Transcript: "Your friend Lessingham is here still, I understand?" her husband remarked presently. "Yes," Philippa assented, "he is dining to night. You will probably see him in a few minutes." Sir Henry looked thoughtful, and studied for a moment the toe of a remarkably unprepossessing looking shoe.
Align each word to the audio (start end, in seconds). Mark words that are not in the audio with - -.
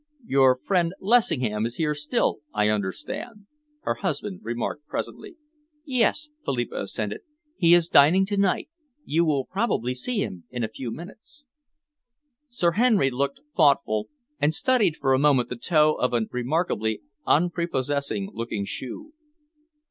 "Your 0.25 0.57
friend 0.57 0.95
Lessingham 0.99 1.63
is 1.67 1.75
here 1.75 1.93
still, 1.93 2.39
I 2.55 2.69
understand?" 2.69 3.45
her 3.83 3.93
husband 3.93 4.39
remarked 4.41 4.87
presently. 4.87 5.35
"Yes," 5.85 6.29
Philippa 6.43 6.81
assented, 6.81 7.21
"he 7.55 7.75
is 7.75 7.87
dining 7.87 8.25
to 8.25 8.35
night. 8.37 8.67
You 9.05 9.23
will 9.25 9.45
probably 9.45 9.93
see 9.93 10.17
him 10.23 10.45
in 10.49 10.63
a 10.63 10.67
few 10.69 10.89
minutes." 10.89 11.45
Sir 12.49 12.71
Henry 12.71 13.11
looked 13.11 13.41
thoughtful, 13.55 14.09
and 14.39 14.55
studied 14.55 14.97
for 14.97 15.13
a 15.13 15.19
moment 15.19 15.49
the 15.49 15.55
toe 15.55 15.93
of 15.93 16.13
a 16.15 16.21
remarkably 16.31 17.01
unprepossessing 17.27 18.31
looking 18.33 18.65
shoe. 18.65 19.13